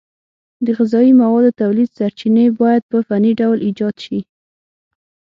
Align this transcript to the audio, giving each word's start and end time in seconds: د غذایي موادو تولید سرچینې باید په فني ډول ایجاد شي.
د 0.65 0.67
غذایي 0.77 1.13
موادو 1.21 1.51
تولید 1.61 1.89
سرچینې 1.97 2.45
باید 2.59 2.83
په 2.91 2.97
فني 3.07 3.31
ډول 3.39 3.57
ایجاد 3.67 3.95
شي. 4.05 4.19